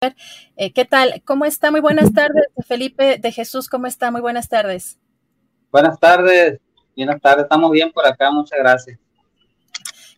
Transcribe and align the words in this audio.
Eh, 0.00 0.72
¿Qué 0.72 0.84
tal? 0.84 1.22
¿Cómo 1.24 1.44
está? 1.44 1.72
Muy 1.72 1.80
buenas 1.80 2.12
tardes, 2.12 2.46
Felipe 2.64 3.18
de 3.18 3.32
Jesús. 3.32 3.68
¿Cómo 3.68 3.88
está? 3.88 4.12
Muy 4.12 4.20
buenas 4.20 4.48
tardes. 4.48 4.96
Buenas 5.72 5.98
tardes. 5.98 6.60
Buenas 6.96 7.20
tardes. 7.20 7.42
Estamos 7.42 7.72
bien 7.72 7.90
por 7.90 8.06
acá. 8.06 8.30
Muchas 8.30 8.60
gracias. 8.60 8.96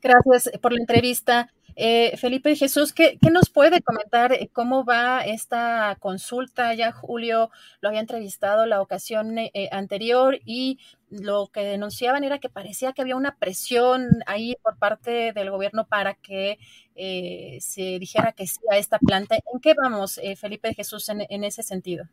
Gracias 0.03 0.51
por 0.61 0.75
la 0.75 0.81
entrevista. 0.81 1.51
Eh, 1.83 2.15
Felipe 2.19 2.55
Jesús, 2.57 2.93
¿qué, 2.93 3.19
¿qué, 3.23 3.31
nos 3.31 3.49
puede 3.49 3.81
comentar 3.81 4.35
eh, 4.35 4.51
cómo 4.53 4.85
va 4.85 5.23
esta 5.23 5.97
consulta? 5.99 6.75
Ya 6.75 6.93
Julio 6.93 7.51
lo 7.81 7.89
había 7.89 8.03
entrevistado 8.03 8.67
la 8.67 8.83
ocasión 8.83 9.39
eh, 9.39 9.71
anterior 9.73 10.39
y 10.45 10.79
lo 11.09 11.49
que 11.49 11.61
denunciaban 11.61 12.23
era 12.23 12.39
que 12.39 12.51
parecía 12.51 12.93
que 12.93 13.01
había 13.01 13.17
una 13.17 13.37
presión 13.37 14.23
ahí 14.27 14.57
por 14.63 14.77
parte 14.77 15.33
del 15.33 15.51
gobierno 15.51 15.87
para 15.87 16.13
que 16.13 16.59
eh, 16.97 17.57
se 17.63 17.99
dijera 17.99 18.33
que 18.33 18.47
sí 18.47 18.61
a 18.71 18.77
esta 18.77 18.99
planta. 18.99 19.37
¿En 19.37 19.61
qué 19.63 19.73
vamos, 19.73 20.19
eh, 20.23 20.37
Felipe 20.37 20.75
Jesús, 20.75 21.09
en, 21.09 21.23
en, 21.31 21.45
ese 21.45 21.63
sentido? 21.63 22.05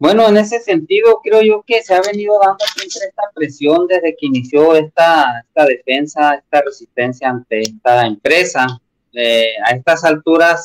Bueno, 0.00 0.26
en 0.28 0.38
ese 0.38 0.58
sentido 0.60 1.20
creo 1.22 1.42
yo 1.42 1.62
que 1.64 1.82
se 1.82 1.94
ha 1.94 2.00
venido 2.00 2.40
dando 2.42 2.64
siempre 2.74 3.08
esta 3.08 3.22
presión 3.34 3.86
desde 3.86 4.16
que 4.16 4.26
inició 4.26 4.74
esta, 4.74 5.44
esta 5.46 5.66
defensa, 5.66 6.34
esta 6.34 6.62
resistencia 6.62 7.28
ante 7.28 7.60
esta 7.60 8.06
empresa. 8.06 8.66
Eh, 9.12 9.52
a 9.64 9.72
estas 9.72 10.02
alturas, 10.04 10.64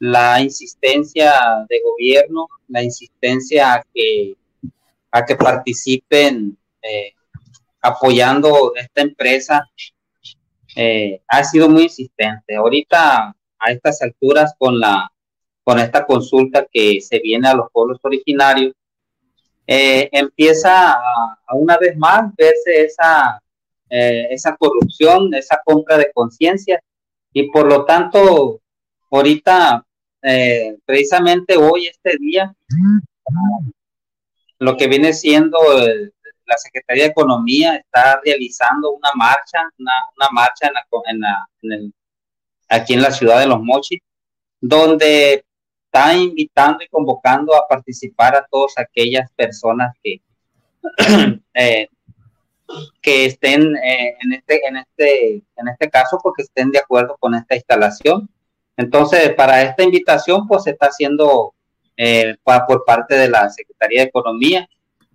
la 0.00 0.40
insistencia 0.40 1.32
de 1.68 1.80
gobierno, 1.84 2.48
la 2.68 2.82
insistencia 2.82 3.74
a 3.74 3.84
que 3.94 4.34
a 5.10 5.24
que 5.24 5.36
participen 5.36 6.56
eh, 6.82 7.12
apoyando 7.80 8.72
esta 8.74 9.02
empresa 9.02 9.68
eh, 10.76 11.20
ha 11.28 11.44
sido 11.44 11.68
muy 11.68 11.84
insistente. 11.84 12.56
Ahorita 12.56 13.34
a 13.58 13.70
estas 13.70 14.02
alturas 14.02 14.54
con 14.58 14.78
la 14.78 15.10
con 15.68 15.78
esta 15.78 16.06
consulta 16.06 16.66
que 16.72 16.98
se 17.02 17.18
viene 17.18 17.46
a 17.46 17.54
los 17.54 17.70
pueblos 17.70 17.98
originarios 18.02 18.72
eh, 19.66 20.08
empieza 20.12 20.94
a, 20.94 21.38
una 21.52 21.76
vez 21.76 21.94
más 21.98 22.34
verse 22.34 22.84
esa 22.84 23.38
esa 23.90 24.56
corrupción, 24.56 25.32
esa 25.34 25.60
compra 25.64 25.98
de 25.98 26.10
conciencia. 26.12 26.78
Y 27.34 27.50
por 27.50 27.66
lo 27.66 27.84
tanto 27.84 28.60
ahorita 29.10 29.84
precisamente 30.86 31.58
hoy 31.58 31.86
este 31.86 32.16
día 32.18 32.54
lo 34.58 34.74
que 34.74 34.88
viene 34.88 35.12
siendo 35.12 35.58
la 36.46 36.56
Secretaría 36.56 37.04
de 37.04 37.10
Economía 37.10 37.76
está 37.76 38.22
realizando 38.24 38.92
una 38.92 39.10
marcha, 39.14 39.68
una, 39.78 40.30
marcha 40.32 40.70
aquí 42.70 42.94
en 42.94 43.02
la 43.02 43.10
ciudad 43.10 43.40
de 43.40 43.46
Los 43.46 43.62
Mochis, 43.62 44.00
donde 44.60 45.44
está 45.88 46.14
invitando 46.14 46.84
y 46.84 46.88
convocando 46.88 47.56
a 47.56 47.66
participar 47.66 48.36
a 48.36 48.46
todas 48.50 48.74
aquellas 48.76 49.30
personas 49.32 49.94
que, 50.02 50.20
eh, 51.54 51.88
que 53.00 53.24
estén 53.24 53.74
eh, 53.76 54.16
en, 54.20 54.32
este, 54.34 54.66
en, 54.66 54.76
este, 54.76 55.34
en 55.56 55.68
este 55.68 55.90
caso, 55.90 56.18
porque 56.22 56.42
estén 56.42 56.70
de 56.70 56.78
acuerdo 56.78 57.16
con 57.18 57.34
esta 57.34 57.54
instalación. 57.54 58.28
Entonces, 58.76 59.34
para 59.34 59.62
esta 59.62 59.82
invitación, 59.82 60.46
pues 60.46 60.64
se 60.64 60.70
está 60.70 60.86
haciendo 60.86 61.54
eh, 61.96 62.36
por 62.44 62.84
parte 62.84 63.14
de 63.16 63.28
la 63.28 63.48
Secretaría 63.48 64.02
de 64.02 64.08
Economía. 64.08 64.68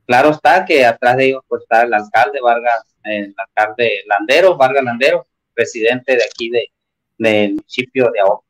Claro 0.06 0.32
está 0.32 0.66
que 0.66 0.86
atrás 0.86 1.16
de 1.18 1.28
ellos 1.28 1.44
pues, 1.48 1.62
está 1.62 1.84
el 1.84 1.94
alcalde 1.94 2.42
Vargas, 2.42 2.84
el 3.04 3.34
alcalde 3.38 4.02
Landero, 4.08 4.58
Vargas 4.58 4.84
Landero, 4.84 5.26
presidente 5.54 6.16
de 6.16 6.24
aquí 6.24 6.50
de, 6.50 6.68
del 7.18 7.52
municipio 7.54 8.10
de 8.12 8.20
Ahora. 8.20 8.42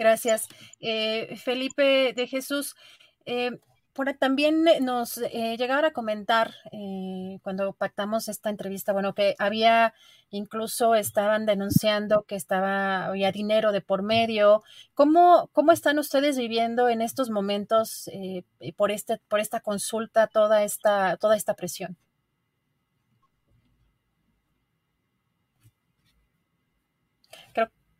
Gracias. 0.00 0.48
Eh, 0.80 1.36
Felipe 1.36 2.14
de 2.14 2.26
Jesús, 2.26 2.74
eh, 3.26 3.58
también 4.18 4.64
nos 4.80 5.18
eh, 5.18 5.56
a 5.84 5.92
comentar 5.92 6.54
eh, 6.72 7.38
cuando 7.42 7.74
pactamos 7.74 8.28
esta 8.28 8.48
entrevista, 8.48 8.94
bueno, 8.94 9.14
que 9.14 9.34
había 9.38 9.92
incluso 10.30 10.94
estaban 10.94 11.44
denunciando 11.44 12.22
que 12.22 12.34
estaba 12.34 13.04
había 13.06 13.30
dinero 13.30 13.72
de 13.72 13.82
por 13.82 14.02
medio. 14.02 14.62
¿Cómo, 14.94 15.50
cómo 15.52 15.70
están 15.70 15.98
ustedes 15.98 16.38
viviendo 16.38 16.88
en 16.88 17.02
estos 17.02 17.28
momentos 17.28 18.08
eh, 18.08 18.44
por 18.78 18.90
este 18.90 19.20
por 19.28 19.38
esta 19.38 19.60
consulta 19.60 20.28
toda 20.28 20.62
esta 20.64 21.18
toda 21.18 21.36
esta 21.36 21.52
presión? 21.52 21.98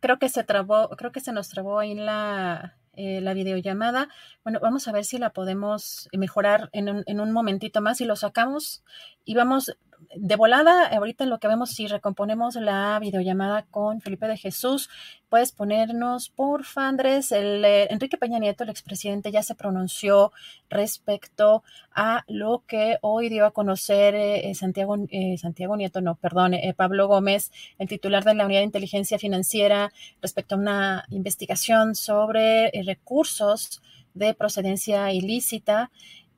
Creo, 0.01 0.19
que 0.19 0.29
se 0.29 0.43
trabó, 0.43 0.89
creo 0.89 1.11
que 1.11 1.21
se 1.21 1.31
nos 1.31 1.49
trabó 1.49 1.79
ahí 1.79 1.95
la 1.95 2.75
eh, 2.93 3.21
la 3.21 3.33
videollamada. 3.33 4.09
Bueno, 4.43 4.59
vamos 4.61 4.87
a 4.87 4.91
ver 4.91 5.05
si 5.05 5.17
la 5.17 5.29
podemos 5.29 6.09
mejorar 6.11 6.69
en 6.73 6.89
un, 6.89 7.03
en 7.05 7.21
un 7.21 7.31
momentito 7.31 7.81
más 7.81 8.01
y 8.01 8.05
lo 8.05 8.17
sacamos 8.17 8.83
y 9.23 9.33
vamos 9.33 9.77
de 10.15 10.35
volada, 10.35 10.87
ahorita 10.87 11.25
lo 11.25 11.39
que 11.39 11.47
vemos, 11.47 11.71
si 11.71 11.87
recomponemos 11.87 12.55
la 12.55 12.97
videollamada 12.99 13.65
con 13.69 14.01
Felipe 14.01 14.27
de 14.27 14.37
Jesús, 14.37 14.89
puedes 15.29 15.51
ponernos, 15.51 16.29
por 16.29 16.63
Andrés, 16.75 17.31
el, 17.31 17.63
eh, 17.63 17.87
Enrique 17.91 18.17
Peña 18.17 18.39
Nieto, 18.39 18.63
el 18.63 18.69
expresidente, 18.69 19.31
ya 19.31 19.43
se 19.43 19.55
pronunció 19.55 20.31
respecto 20.69 21.63
a 21.93 22.23
lo 22.27 22.63
que 22.67 22.97
hoy 23.01 23.29
dio 23.29 23.45
a 23.45 23.51
conocer 23.51 24.15
eh, 24.15 24.53
Santiago, 24.55 24.97
eh, 25.09 25.37
Santiago 25.37 25.77
Nieto, 25.77 26.01
no, 26.01 26.15
perdón, 26.15 26.55
Pablo 26.75 27.07
Gómez, 27.07 27.51
el 27.77 27.87
titular 27.87 28.23
de 28.23 28.33
la 28.33 28.45
Unidad 28.45 28.61
de 28.61 28.65
Inteligencia 28.65 29.19
Financiera, 29.19 29.91
respecto 30.21 30.55
a 30.55 30.57
una 30.57 31.05
investigación 31.09 31.95
sobre 31.95 32.71
recursos 32.85 33.81
de 34.13 34.33
procedencia 34.33 35.11
ilícita. 35.13 35.91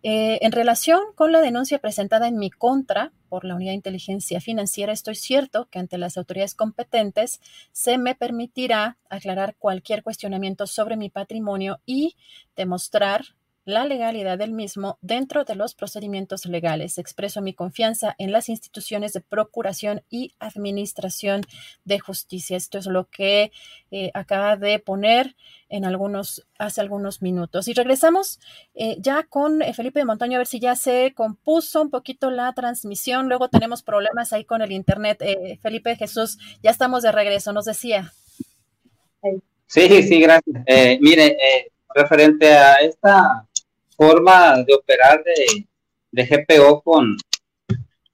En 0.05 0.51
relación 0.51 0.99
con 1.15 1.31
la 1.31 1.39
denuncia 1.39 1.79
presentada 1.79 2.27
en 2.27 2.37
mi 2.37 2.51
contra 2.51 3.13
por 3.33 3.45
la 3.45 3.55
Unidad 3.55 3.71
de 3.71 3.77
Inteligencia 3.77 4.39
Financiera, 4.41 4.93
estoy 4.93 5.15
cierto 5.15 5.67
que 5.71 5.79
ante 5.79 5.97
las 5.97 6.19
autoridades 6.19 6.53
competentes 6.53 7.41
se 7.71 7.97
me 7.97 8.13
permitirá 8.13 8.99
aclarar 9.09 9.55
cualquier 9.57 10.03
cuestionamiento 10.03 10.67
sobre 10.67 10.97
mi 10.97 11.09
patrimonio 11.09 11.79
y 11.83 12.15
demostrar 12.55 13.25
la 13.65 13.85
legalidad 13.85 14.37
del 14.37 14.51
mismo 14.51 14.97
dentro 15.01 15.45
de 15.45 15.55
los 15.55 15.73
procedimientos 15.75 16.45
legales. 16.45 16.97
Expreso 16.97 17.41
mi 17.41 17.53
confianza 17.53 18.15
en 18.17 18.31
las 18.31 18.49
instituciones 18.49 19.13
de 19.13 19.21
procuración 19.21 20.03
y 20.09 20.33
administración 20.39 21.41
de 21.85 21.99
justicia. 21.99 22.57
Esto 22.57 22.77
es 22.77 22.87
lo 22.87 23.09
que 23.09 23.51
eh, 23.91 24.11
acaba 24.13 24.57
de 24.57 24.79
poner 24.79 25.35
en 25.73 25.85
algunos, 25.85 26.45
hace 26.59 26.81
algunos 26.81 27.23
minutos. 27.23 27.67
Y 27.67 27.73
regresamos 27.73 28.39
eh, 28.75 28.97
ya 28.99 29.23
con 29.23 29.63
eh, 29.63 29.73
Felipe 29.73 29.99
de 29.99 30.05
Montaño 30.05 30.35
a 30.35 30.39
ver 30.39 30.47
si 30.47 30.59
ya 30.59 30.75
se 30.75 31.13
compuso 31.15 31.81
un 31.81 31.89
poquito 31.89 32.29
la 32.29 32.53
transmisión. 32.53 33.27
Luego 33.27 33.49
tenemos 33.49 33.81
problemas 33.81 34.33
ahí 34.33 34.45
con 34.45 34.61
el 34.61 34.71
internet. 34.71 35.17
Eh, 35.21 35.57
Felipe 35.63 35.95
Jesús, 35.95 36.37
ya 36.61 36.69
estamos 36.69 37.01
de 37.01 37.11
regreso, 37.11 37.53
nos 37.53 37.65
decía. 37.65 38.13
Sí, 39.65 40.03
sí, 40.03 40.19
gracias. 40.19 40.63
Mire, 40.99 41.37
referente 41.95 42.53
a 42.53 42.73
esta 42.73 43.47
forma 43.95 44.63
de 44.63 44.73
operar 44.73 45.23
de, 45.23 45.67
de 46.11 46.25
GPO 46.25 46.81
con 46.81 47.17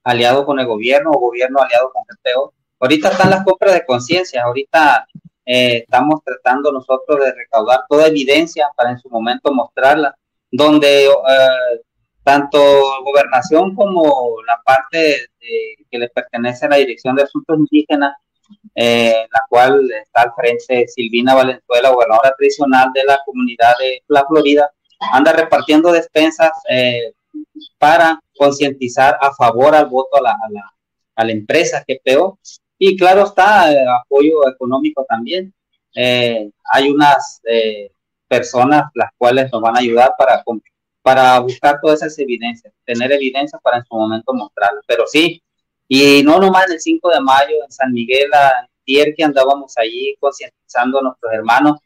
aliado 0.02 0.46
con 0.46 0.58
el 0.58 0.66
gobierno 0.66 1.10
o 1.10 1.18
gobierno 1.18 1.60
aliado 1.60 1.92
con 1.92 2.02
GPO. 2.04 2.54
Ahorita 2.80 3.10
están 3.10 3.30
las 3.30 3.44
compras 3.44 3.74
de 3.74 3.84
conciencia, 3.84 4.42
ahorita 4.42 5.06
eh, 5.44 5.78
estamos 5.78 6.20
tratando 6.24 6.72
nosotros 6.72 7.18
de 7.20 7.32
recaudar 7.32 7.80
toda 7.88 8.06
evidencia 8.06 8.68
para 8.76 8.90
en 8.90 8.98
su 8.98 9.08
momento 9.08 9.52
mostrarla, 9.52 10.16
donde 10.50 11.06
eh, 11.06 11.80
tanto 12.22 12.58
gobernación 13.02 13.74
como 13.74 14.36
la 14.46 14.60
parte 14.64 15.26
que 15.90 15.98
le 15.98 16.08
pertenece 16.08 16.66
a 16.66 16.68
la 16.68 16.76
Dirección 16.76 17.16
de 17.16 17.24
Asuntos 17.24 17.58
Indígenas, 17.58 18.14
eh, 18.74 19.26
la 19.32 19.42
cual 19.48 19.90
está 19.90 20.22
al 20.22 20.32
frente 20.34 20.86
Silvina 20.88 21.34
Valenzuela, 21.34 21.90
gobernadora 21.90 22.34
tradicional 22.36 22.92
de 22.94 23.04
la 23.04 23.20
comunidad 23.24 23.72
de 23.78 24.02
la 24.08 24.24
Florida, 24.26 24.70
anda 25.12 25.32
repartiendo 25.32 25.92
despensas 25.92 26.50
para 27.78 28.20
concientizar 28.36 29.18
a 29.20 29.32
favor 29.32 29.74
al 29.74 29.86
voto 29.86 30.16
a 30.16 30.22
la, 30.22 30.30
a 30.32 30.50
la, 30.50 30.72
a 31.14 31.24
la 31.24 31.32
empresa 31.32 31.84
GPO 31.86 32.38
y 32.82 32.96
claro 32.96 33.24
está, 33.24 33.70
eh, 33.70 33.84
apoyo 34.02 34.48
económico 34.48 35.04
también. 35.06 35.52
Eh, 35.94 36.50
hay 36.72 36.88
unas 36.88 37.42
eh, 37.44 37.90
personas 38.26 38.84
las 38.94 39.10
cuales 39.18 39.52
nos 39.52 39.60
van 39.60 39.76
a 39.76 39.80
ayudar 39.80 40.14
para, 40.16 40.42
para 41.02 41.38
buscar 41.40 41.78
todas 41.82 42.00
esas 42.02 42.18
evidencias, 42.18 42.72
tener 42.86 43.12
evidencias 43.12 43.60
para 43.62 43.76
en 43.76 43.84
su 43.84 43.94
momento 43.94 44.32
mostrarlas. 44.32 44.82
Pero 44.86 45.04
sí, 45.06 45.42
y 45.86 46.22
no 46.22 46.38
nomás 46.38 46.70
el 46.70 46.80
5 46.80 47.10
de 47.10 47.20
mayo 47.20 47.56
en 47.62 47.70
San 47.70 47.92
Miguel, 47.92 48.30
ayer 48.88 49.14
que 49.14 49.24
andábamos 49.24 49.76
allí 49.76 50.16
concientizando 50.18 51.00
a 51.00 51.02
nuestros 51.02 51.32
hermanos, 51.34 51.80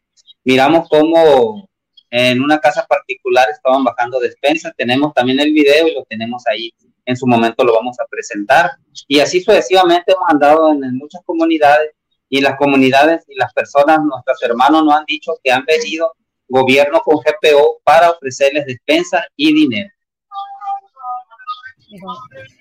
miramos 0.45 0.89
cómo 0.89 1.69
en 2.17 2.41
una 2.41 2.61
casa 2.61 2.87
particular 2.87 3.49
estaban 3.51 3.83
bajando 3.83 4.21
despensas. 4.21 4.73
Tenemos 4.77 5.13
también 5.15 5.41
el 5.41 5.53
video 5.53 5.89
y 5.89 5.95
lo 5.95 6.05
tenemos 6.05 6.47
ahí 6.47 6.73
en 7.07 7.17
su 7.17 7.27
momento 7.27 7.65
lo 7.65 7.75
vamos 7.75 7.99
a 7.99 8.07
presentar. 8.07 8.71
Y 9.09 9.19
así 9.19 9.41
sucesivamente 9.41 10.13
hemos 10.13 10.29
andado 10.29 10.71
en, 10.71 10.97
muchas 10.97 11.23
comunidades 11.25 11.91
y 12.29 12.41
las 12.41 12.57
comunidades 12.57 13.25
y 13.29 13.35
las 13.35 13.53
personas, 13.53 13.99
nuestros 14.01 14.41
hermanos 14.43 14.85
nos 14.85 14.95
han 14.95 15.05
dicho 15.07 15.33
que 15.43 15.51
han 15.51 15.65
venido 15.65 16.13
gobierno 16.49 17.01
con 17.01 17.17
GPO 17.17 17.81
para 17.83 18.11
ofrecerles 18.11 18.67
despensa 18.67 19.25
y 19.35 19.53
dinero. 19.53 19.91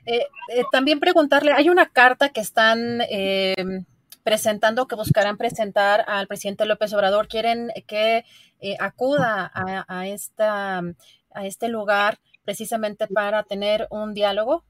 Eh, 0.06 0.26
eh, 0.50 0.64
también 0.72 1.00
preguntarle, 1.00 1.54
hay 1.54 1.70
una 1.70 1.90
carta 1.90 2.30
que 2.30 2.42
están 2.42 3.02
eh, 3.02 3.54
presentando, 4.24 4.88
que 4.88 4.96
buscarán 4.96 5.38
presentar 5.38 6.04
al 6.08 6.28
presidente 6.28 6.66
López 6.66 6.94
Obrador. 6.94 7.28
Quieren 7.28 7.70
que 7.88 8.24
acuda 8.80 9.52
a, 9.54 9.86
a, 9.88 10.08
esta, 10.08 10.80
a 10.80 11.46
este 11.46 11.68
lugar 11.68 12.18
precisamente 12.44 13.08
para 13.08 13.44
tener 13.44 13.88
un 13.90 14.14
diálogo? 14.14 14.64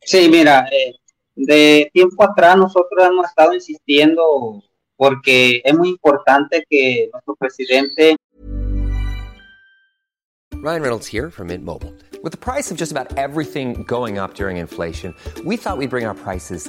Sí, 0.00 0.28
mira, 0.28 0.68
eh, 0.72 0.94
de 1.34 1.90
tiempo 1.92 2.24
atrás 2.24 2.56
nosotros 2.56 3.04
hemos 3.04 3.26
estado 3.26 3.54
insistiendo 3.54 4.62
porque 4.96 5.60
es 5.64 5.74
muy 5.76 5.90
importante 5.90 6.64
que 6.68 7.08
nuestro 7.12 7.36
presidente 7.36 8.16
Ryan 10.60 10.82
Reynolds 10.82 11.06
here 11.06 11.30
from 11.30 11.48
Mint 11.48 11.64
Mobile. 11.64 11.94
With 12.24 12.32
the 12.32 12.38
price 12.38 12.72
of 12.72 12.76
just 12.76 12.90
about 12.90 13.16
everything 13.16 13.84
going 13.84 14.18
up 14.18 14.34
during 14.34 14.56
inflation, 14.56 15.14
we 15.44 15.56
thought 15.56 15.78
we'd 15.78 15.90
bring 15.90 16.04
our 16.04 16.16
prices 16.16 16.68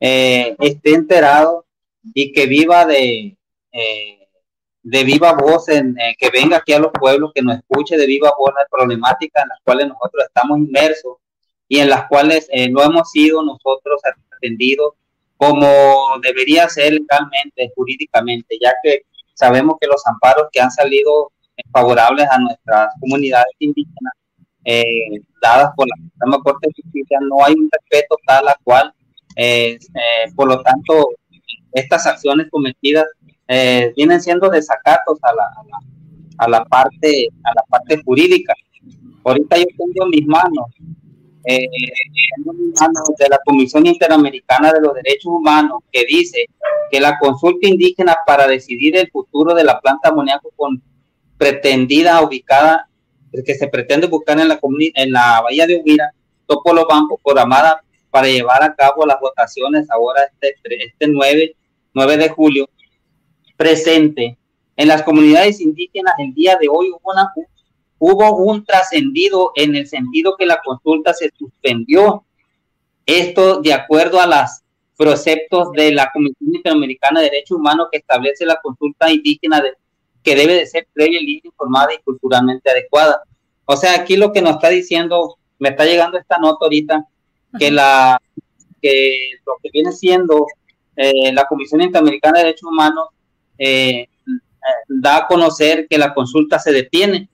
Eh, 0.00 0.56
esté 0.60 0.94
enterado 0.94 1.66
y 2.14 2.32
que 2.32 2.46
viva 2.46 2.84
de... 2.86 3.36
Eh, 3.72 4.14
de 4.80 5.04
viva 5.04 5.32
voz, 5.34 5.68
en, 5.68 5.96
que 6.16 6.30
venga 6.30 6.58
aquí 6.58 6.72
a 6.72 6.78
los 6.78 6.92
pueblos, 6.92 7.32
que 7.34 7.42
nos 7.42 7.58
escuche 7.58 7.98
de 7.98 8.06
viva 8.06 8.32
voz 8.38 8.54
las 8.56 8.66
problemáticas 8.70 9.42
en 9.42 9.48
las 9.50 9.58
cuales 9.62 9.88
nosotros 9.88 10.24
estamos 10.26 10.58
inmersos 10.58 11.16
y 11.68 11.80
en 11.80 11.90
las 11.90 12.08
cuales 12.08 12.48
eh, 12.50 12.70
no 12.70 12.82
hemos 12.82 13.10
sido 13.10 13.42
nosotros 13.42 14.00
atendidos 14.34 14.94
como 15.36 16.18
debería 16.22 16.68
ser 16.68 16.94
legalmente, 16.94 17.72
jurídicamente, 17.76 18.58
ya 18.60 18.72
que 18.82 19.02
sabemos 19.34 19.76
que 19.80 19.86
los 19.86 20.04
amparos 20.06 20.48
que 20.50 20.60
han 20.60 20.70
salido 20.70 21.32
favorables 21.70 22.26
a 22.30 22.38
nuestras 22.38 22.92
comunidades 23.00 23.54
indígenas, 23.60 24.14
eh, 24.64 25.22
dadas 25.40 25.70
por 25.76 25.86
la 25.86 25.94
Suprema 26.02 26.42
Corte 26.42 26.68
de 26.68 26.82
Justicia, 26.82 27.18
no 27.22 27.44
hay 27.44 27.54
un 27.54 27.68
respeto 27.70 28.16
tal 28.26 28.48
a 28.48 28.56
cual, 28.64 28.92
eh, 29.40 29.78
por 30.34 30.48
lo 30.48 30.60
tanto, 30.62 31.10
estas 31.72 32.06
acciones 32.06 32.48
cometidas 32.50 33.06
eh, 33.46 33.92
vienen 33.96 34.20
siendo 34.20 34.50
desacatos 34.50 35.18
a 35.22 35.32
la, 35.32 35.44
a 35.44 35.64
la, 35.68 35.78
a 36.38 36.48
la, 36.48 36.64
parte 36.64 37.28
a 37.44 37.54
la 37.54 37.62
parte 37.68 38.02
jurídica. 38.04 38.52
Ahorita 39.22 39.56
yo 39.58 39.66
tengo 39.76 40.04
en 40.06 40.10
mis 40.10 40.26
manos, 40.26 40.66
eh, 41.44 41.68
mis 42.46 42.80
manos 42.80 43.04
de 43.16 43.28
la 43.28 43.38
Comisión 43.44 43.86
Interamericana 43.86 44.72
de 44.72 44.80
los 44.80 44.94
Derechos 44.94 45.26
Humanos 45.32 45.82
que 45.92 46.04
dice 46.04 46.46
que 46.90 47.00
la 47.00 47.16
consulta 47.18 47.68
indígena 47.68 48.16
para 48.26 48.48
decidir 48.48 48.96
el 48.96 49.08
futuro 49.10 49.54
de 49.54 49.62
la 49.62 49.80
planta 49.80 50.08
amoníaco 50.08 50.50
con 50.56 50.82
pretendida 51.36 52.20
ubicada 52.22 52.88
que 53.44 53.54
se 53.54 53.68
pretende 53.68 54.08
buscar 54.08 54.40
en 54.40 54.48
la 54.48 54.58
en 54.62 55.12
la 55.12 55.42
bahía 55.42 55.66
de 55.66 55.80
Huira, 55.84 56.10
Topolo 56.46 56.86
Bambo, 56.88 57.20
programada 57.22 57.84
para 58.10 58.28
llevar 58.28 58.62
a 58.62 58.74
cabo 58.74 59.06
las 59.06 59.20
votaciones 59.20 59.90
ahora 59.90 60.22
este, 60.40 60.56
este 60.84 61.08
9, 61.08 61.56
9 61.94 62.16
de 62.16 62.28
julio, 62.28 62.68
presente. 63.56 64.38
En 64.76 64.88
las 64.88 65.02
comunidades 65.02 65.60
indígenas 65.60 66.14
el 66.18 66.32
día 66.34 66.56
de 66.60 66.68
hoy 66.68 66.90
hubo, 66.90 67.12
una, 67.12 67.32
hubo 67.98 68.36
un 68.36 68.64
trascendido 68.64 69.50
en 69.56 69.74
el 69.74 69.88
sentido 69.88 70.36
que 70.36 70.46
la 70.46 70.60
consulta 70.64 71.12
se 71.12 71.30
suspendió. 71.36 72.24
Esto 73.04 73.60
de 73.60 73.72
acuerdo 73.72 74.20
a 74.20 74.26
los 74.26 74.62
preceptos 74.96 75.72
de 75.72 75.92
la 75.92 76.10
Comisión 76.12 76.54
Interamericana 76.54 77.20
de 77.20 77.30
Derechos 77.30 77.58
Humanos 77.58 77.88
que 77.90 77.98
establece 77.98 78.44
la 78.44 78.60
consulta 78.60 79.10
indígena 79.10 79.60
de, 79.60 79.72
que 80.22 80.34
debe 80.34 80.54
de 80.54 80.66
ser 80.66 80.86
previa, 80.92 81.20
libre, 81.20 81.48
informada 81.48 81.94
y 81.94 82.02
culturalmente 82.02 82.70
adecuada. 82.70 83.22
O 83.64 83.76
sea, 83.76 83.94
aquí 83.94 84.16
lo 84.16 84.32
que 84.32 84.42
nos 84.42 84.52
está 84.52 84.68
diciendo, 84.68 85.36
me 85.58 85.70
está 85.70 85.84
llegando 85.84 86.18
esta 86.18 86.38
nota 86.38 86.66
ahorita, 86.66 87.04
que 87.58 87.70
la 87.70 88.20
que 88.80 89.30
lo 89.44 89.54
que 89.62 89.70
viene 89.72 89.92
siendo 89.92 90.46
eh, 90.96 91.32
la 91.32 91.46
Comisión 91.46 91.80
Interamericana 91.80 92.38
de 92.38 92.44
Derechos 92.46 92.70
Humanos 92.70 93.08
eh, 93.58 94.08
da 94.88 95.18
a 95.18 95.26
conocer 95.26 95.86
que 95.88 95.98
la 95.98 96.14
consulta 96.14 96.58
se 96.58 96.72
detiene 96.72 97.28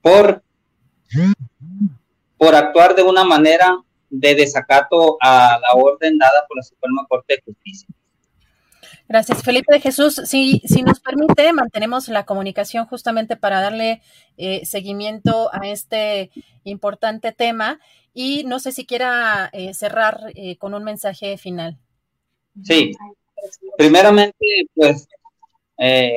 por, 0.00 0.42
por 2.36 2.54
actuar 2.54 2.94
de 2.94 3.02
una 3.02 3.24
manera 3.24 3.78
de 4.10 4.34
desacato 4.34 5.18
a 5.20 5.58
la 5.60 5.74
orden 5.74 6.18
dada 6.18 6.44
por 6.48 6.56
la 6.56 6.62
Suprema 6.62 7.04
Corte 7.08 7.34
de 7.36 7.42
Justicia. 7.44 7.88
Gracias, 9.08 9.42
Felipe 9.42 9.72
de 9.72 9.80
Jesús. 9.80 10.20
Si, 10.24 10.60
si 10.66 10.82
nos 10.82 11.00
permite, 11.00 11.52
mantenemos 11.52 12.08
la 12.08 12.26
comunicación 12.26 12.86
justamente 12.86 13.36
para 13.36 13.60
darle 13.60 14.02
eh, 14.36 14.66
seguimiento 14.66 15.50
a 15.52 15.66
este 15.66 16.30
importante 16.64 17.32
tema 17.32 17.80
y 18.12 18.44
no 18.44 18.58
sé 18.58 18.72
si 18.72 18.84
quiera 18.84 19.48
eh, 19.52 19.72
cerrar 19.72 20.32
con 20.58 20.74
un 20.74 20.84
mensaje 20.84 21.38
final. 21.38 21.78
Sí, 22.62 22.92
primeramente, 23.76 24.36
pues 24.74 25.08
eh, 25.78 26.12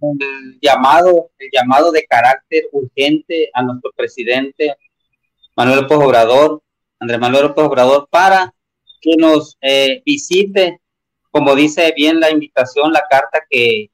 el 0.00 0.58
llamado, 0.60 1.30
el 1.38 1.50
llamado 1.52 1.92
de 1.92 2.04
carácter 2.04 2.64
urgente 2.72 3.50
a 3.52 3.62
nuestro 3.62 3.92
presidente 3.94 4.76
Manuel 5.54 5.82
López 5.82 5.98
Obrador, 5.98 6.62
Andrés 6.98 7.20
Manuel 7.20 7.46
López 7.46 7.64
Obrador, 7.64 8.08
para 8.10 8.54
que 9.00 9.16
nos 9.16 9.56
eh, 9.60 10.02
visite, 10.04 10.80
como 11.36 11.54
dice 11.54 11.92
bien 11.94 12.18
la 12.18 12.30
invitación, 12.30 12.90
la 12.94 13.04
carta 13.10 13.42
que, 13.50 13.90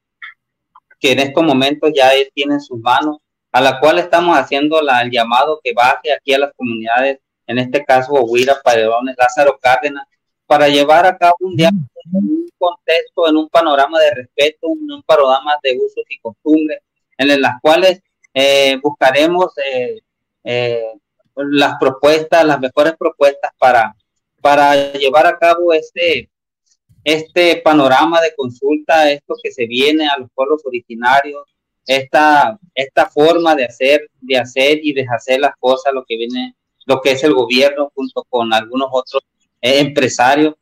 que 1.00 1.10
en 1.10 1.18
estos 1.18 1.42
momentos 1.42 1.90
ya 1.92 2.14
él 2.14 2.30
tiene 2.32 2.54
en 2.54 2.60
sus 2.60 2.78
manos, 2.78 3.16
a 3.50 3.60
la 3.60 3.80
cual 3.80 3.98
estamos 3.98 4.38
haciendo 4.38 4.80
la, 4.80 5.02
el 5.02 5.10
llamado 5.10 5.60
que 5.60 5.72
baje 5.74 6.12
aquí 6.12 6.32
a 6.34 6.38
las 6.38 6.52
comunidades, 6.54 7.18
en 7.48 7.58
este 7.58 7.84
caso 7.84 8.12
Huira, 8.12 8.60
Paredones, 8.62 9.16
Lázaro 9.18 9.58
Cárdenas, 9.60 10.06
para 10.46 10.68
llevar 10.68 11.04
a 11.04 11.18
cabo 11.18 11.34
un 11.40 11.56
diálogo 11.56 11.82
en 12.04 12.14
un 12.14 12.48
contexto, 12.56 13.28
en 13.28 13.36
un 13.36 13.48
panorama 13.48 13.98
de 13.98 14.10
respeto, 14.12 14.68
en 14.68 14.92
un 14.92 15.02
panorama 15.02 15.56
de 15.64 15.76
usos 15.78 16.04
y 16.10 16.20
costumbres, 16.20 16.78
en 17.18 17.42
las 17.42 17.60
cuales 17.60 18.02
eh, 18.34 18.78
buscaremos 18.80 19.52
eh, 19.66 19.98
eh, 20.44 20.92
las 21.34 21.74
propuestas, 21.80 22.44
las 22.44 22.60
mejores 22.60 22.94
propuestas 22.96 23.50
para, 23.58 23.96
para 24.40 24.92
llevar 24.92 25.26
a 25.26 25.36
cabo 25.36 25.72
este, 25.72 26.30
este 27.04 27.56
panorama 27.56 28.20
de 28.20 28.34
consulta, 28.34 29.10
esto 29.10 29.34
que 29.42 29.50
se 29.50 29.66
viene 29.66 30.06
a 30.06 30.18
los 30.18 30.28
pueblos 30.34 30.62
originarios, 30.64 31.42
esta, 31.86 32.58
esta 32.74 33.06
forma 33.06 33.54
de 33.54 33.64
hacer, 33.64 34.08
de 34.20 34.38
hacer 34.38 34.78
y 34.82 34.92
deshacer 34.92 35.40
las 35.40 35.56
cosas, 35.58 35.92
lo 35.92 36.04
que 36.04 36.16
viene, 36.16 36.54
lo 36.86 37.00
que 37.00 37.12
es 37.12 37.24
el 37.24 37.34
gobierno 37.34 37.90
junto 37.94 38.24
con 38.28 38.52
algunos 38.52 38.88
otros 38.92 39.22
eh, 39.60 39.80
empresarios, 39.80 40.54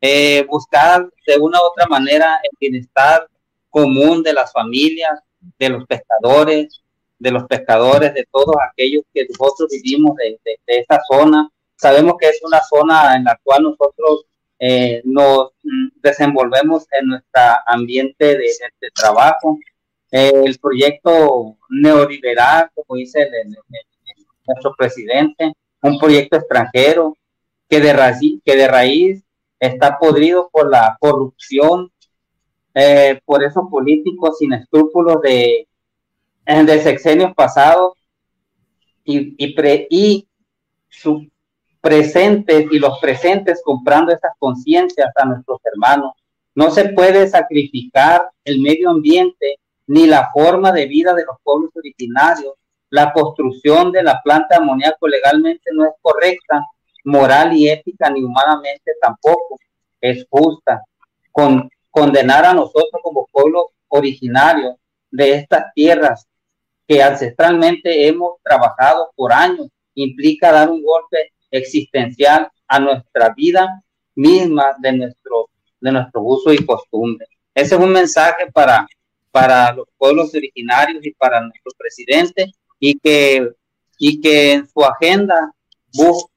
eh, 0.00 0.44
buscar 0.48 1.08
de 1.26 1.36
una 1.38 1.58
u 1.58 1.66
otra 1.66 1.86
manera 1.88 2.38
el 2.44 2.50
bienestar 2.60 3.26
común 3.68 4.22
de 4.22 4.32
las 4.32 4.52
familias, 4.52 5.20
de 5.58 5.68
los 5.68 5.84
pescadores, 5.86 6.82
de 7.18 7.30
los 7.32 7.44
pescadores, 7.44 8.14
de 8.14 8.26
todos 8.30 8.54
aquellos 8.70 9.02
que 9.12 9.26
nosotros 9.28 9.68
vivimos 9.70 10.14
de, 10.16 10.38
de, 10.44 10.60
de 10.66 10.78
esta 10.78 11.00
zona. 11.10 11.50
Sabemos 11.74 12.14
que 12.20 12.28
es 12.28 12.40
una 12.44 12.60
zona 12.62 13.16
en 13.16 13.24
la 13.24 13.38
cual 13.42 13.64
nosotros 13.64 14.27
eh, 14.58 15.02
nos 15.04 15.50
desenvolvemos 16.02 16.86
en 16.98 17.06
nuestro 17.08 17.42
ambiente 17.66 18.36
de, 18.36 18.50
trabajo. 18.94 19.58
Eh, 20.10 20.32
el 20.44 20.58
proyecto 20.58 21.56
neoliberal, 21.68 22.70
como 22.74 22.96
dice 22.98 23.28
nuestro 24.46 24.74
presidente, 24.76 25.52
un 25.82 25.98
proyecto 25.98 26.38
extranjero 26.38 27.16
que 27.68 27.80
de, 27.80 27.92
raíz, 27.92 28.40
que 28.44 28.56
de 28.56 28.66
raíz 28.66 29.22
está 29.60 29.98
podrido 29.98 30.48
por 30.50 30.70
la 30.70 30.96
corrupción, 30.98 31.92
eh, 32.74 33.20
por 33.24 33.44
esos 33.44 33.64
políticos 33.70 34.38
sin 34.38 34.54
escrúpulos 34.54 35.20
de, 35.22 35.68
de 36.46 36.82
sexenios 36.82 37.34
pasados 37.34 37.92
y, 39.04 39.34
y, 39.36 39.54
pre, 39.54 39.86
y 39.90 40.28
su, 40.88 41.28
presentes 41.80 42.66
y 42.70 42.78
los 42.78 42.98
presentes 42.98 43.62
comprando 43.64 44.12
esas 44.12 44.32
conciencias 44.38 45.10
a 45.16 45.24
nuestros 45.24 45.58
hermanos. 45.64 46.12
No 46.54 46.70
se 46.70 46.88
puede 46.90 47.28
sacrificar 47.28 48.30
el 48.44 48.60
medio 48.60 48.90
ambiente 48.90 49.58
ni 49.86 50.06
la 50.06 50.30
forma 50.32 50.72
de 50.72 50.86
vida 50.86 51.14
de 51.14 51.24
los 51.24 51.36
pueblos 51.42 51.70
originarios. 51.76 52.54
La 52.90 53.12
construcción 53.12 53.92
de 53.92 54.02
la 54.02 54.20
planta 54.22 54.56
de 54.56 54.62
amoníaco 54.62 55.06
legalmente 55.08 55.70
no 55.72 55.84
es 55.84 55.92
correcta, 56.00 56.64
moral 57.04 57.52
y 57.54 57.68
ética, 57.68 58.10
ni 58.10 58.22
humanamente 58.22 58.92
tampoco 59.00 59.58
es 60.00 60.26
justa. 60.28 60.82
Con, 61.32 61.70
condenar 61.90 62.44
a 62.44 62.54
nosotros 62.54 63.00
como 63.02 63.26
pueblo 63.32 63.70
originario 63.88 64.76
de 65.10 65.34
estas 65.34 65.72
tierras 65.74 66.26
que 66.86 67.02
ancestralmente 67.02 68.08
hemos 68.08 68.34
trabajado 68.42 69.12
por 69.14 69.32
años 69.32 69.68
implica 69.94 70.52
dar 70.52 70.70
un 70.70 70.82
golpe 70.82 71.32
existencial 71.50 72.50
a 72.66 72.78
nuestra 72.78 73.32
vida 73.34 73.82
misma 74.14 74.76
de 74.78 74.92
nuestro, 74.92 75.48
de 75.80 75.92
nuestro 75.92 76.22
uso 76.22 76.52
y 76.52 76.64
costumbre. 76.64 77.26
Ese 77.54 77.74
es 77.74 77.80
un 77.80 77.92
mensaje 77.92 78.50
para, 78.52 78.86
para 79.30 79.72
los 79.72 79.86
pueblos 79.96 80.34
originarios 80.34 81.04
y 81.04 81.12
para 81.12 81.40
nuestro 81.40 81.72
presidente 81.76 82.52
y 82.78 82.98
que, 82.98 83.50
y 83.98 84.20
que 84.20 84.52
en 84.52 84.68
su 84.68 84.84
agenda 84.84 85.52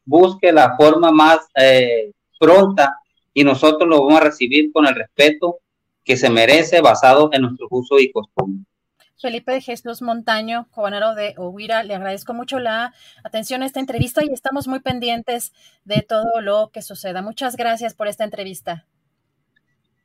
busque 0.05 0.51
la 0.51 0.75
forma 0.75 1.11
más 1.11 1.39
eh, 1.55 2.11
pronta 2.39 2.97
y 3.33 3.43
nosotros 3.43 3.87
lo 3.87 4.03
vamos 4.03 4.21
a 4.21 4.25
recibir 4.25 4.71
con 4.71 4.85
el 4.87 4.95
respeto 4.95 5.59
que 6.03 6.17
se 6.17 6.29
merece 6.29 6.81
basado 6.81 7.29
en 7.31 7.43
nuestro 7.43 7.67
uso 7.69 7.99
y 7.99 8.11
costumbre. 8.11 8.65
Felipe 9.21 9.51
de 9.51 9.61
Jesús 9.61 10.01
Montaño, 10.01 10.67
cobanero 10.71 11.13
de 11.13 11.35
Ohuira, 11.37 11.83
le 11.83 11.95
agradezco 11.95 12.33
mucho 12.33 12.59
la 12.59 12.93
atención 13.23 13.61
a 13.61 13.67
esta 13.67 13.79
entrevista 13.79 14.23
y 14.23 14.33
estamos 14.33 14.67
muy 14.67 14.79
pendientes 14.79 15.53
de 15.85 16.01
todo 16.01 16.41
lo 16.41 16.71
que 16.71 16.81
suceda. 16.81 17.21
Muchas 17.21 17.55
gracias 17.55 17.93
por 17.93 18.07
esta 18.07 18.23
entrevista. 18.23 18.87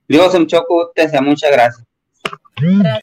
Dios 0.09 0.35
en 0.35 0.47
Choco, 0.47 0.93
muchas 1.23 1.51
gracias. 1.51 1.85
gracias. 2.61 3.03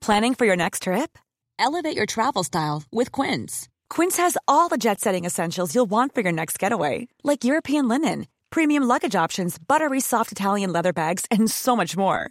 Planning 0.00 0.34
for 0.34 0.46
your 0.46 0.56
next 0.56 0.82
trip? 0.82 1.18
Elevate 1.58 1.96
your 1.96 2.06
travel 2.06 2.44
style 2.44 2.82
with 2.92 3.10
Quince. 3.12 3.68
Quince 3.88 4.16
has 4.18 4.36
all 4.46 4.68
the 4.68 4.76
jet-setting 4.76 5.24
essentials 5.24 5.74
you'll 5.74 5.90
want 5.90 6.14
for 6.14 6.22
your 6.22 6.32
next 6.32 6.58
getaway, 6.58 7.08
like 7.22 7.44
European 7.44 7.88
linen, 7.88 8.26
premium 8.50 8.82
luggage 8.82 9.14
options, 9.14 9.58
buttery 9.58 10.00
soft 10.00 10.32
Italian 10.32 10.72
leather 10.72 10.92
bags, 10.92 11.24
and 11.30 11.50
so 11.50 11.76
much 11.76 11.96
more 11.96 12.30